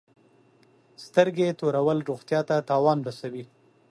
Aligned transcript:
سترګي 1.05 1.47
تورول 1.59 1.99
روغتیا 2.09 2.39
ته 2.49 2.55
تاوان 2.69 2.97
رسوي. 3.07 3.43